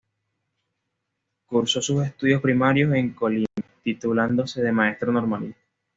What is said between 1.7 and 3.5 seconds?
sus estudios primarios en Colima,